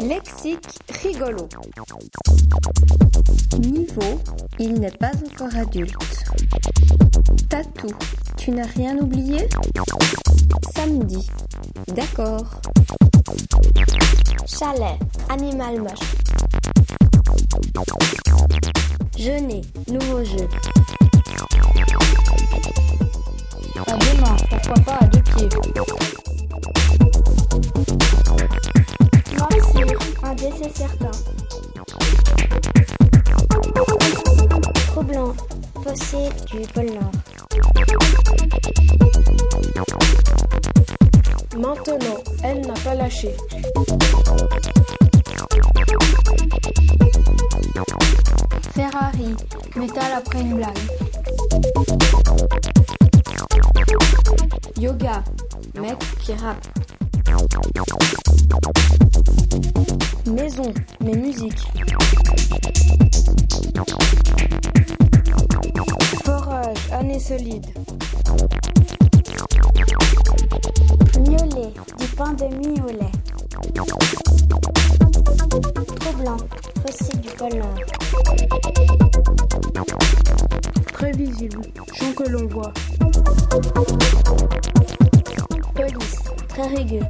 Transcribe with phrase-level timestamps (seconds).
[0.00, 0.68] Lexique
[1.02, 1.48] rigolo.
[3.58, 4.20] Niveau,
[4.58, 6.24] il n'est pas encore adulte.
[7.48, 7.88] Tatou,
[8.36, 9.48] tu n'as rien oublié?
[10.74, 11.26] Samedi,
[11.88, 12.60] d'accord.
[14.46, 14.98] Chalet,
[15.28, 16.08] animal moche.
[19.16, 20.48] Jeûner, nouveau jeu.
[24.64, 25.48] Pourquoi pas à deux pieds.
[29.38, 31.10] Morsure, un décès certain.
[34.88, 35.34] Troublant,
[35.82, 37.12] fossé du pôle Nord.
[41.56, 43.34] Maintenant, elle n'a pas lâché.
[48.74, 49.34] Ferrari,
[49.76, 50.78] métal après une blague.
[55.00, 55.22] Yoga,
[55.80, 56.66] mec qui rappe.
[60.26, 61.68] Maison, mais musique.
[66.24, 67.66] Forage, année solide.
[71.20, 73.12] Miolet, du pain de mie au lait.
[76.00, 76.38] Troublant,
[76.84, 77.62] fossé du pôle
[81.38, 81.62] Prévisible,
[81.94, 82.72] chant que l'on voit.
[85.72, 86.16] Police,
[86.48, 87.06] très rugueux.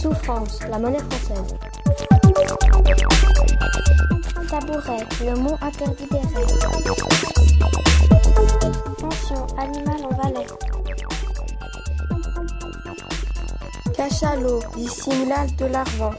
[0.00, 1.54] Souffrance, la monnaie française.
[4.48, 6.22] Tabouret, le mot interdit des.
[8.98, 10.46] Pension, animal en Valais.
[13.94, 16.14] Cachalot, dissimulal de l'argent.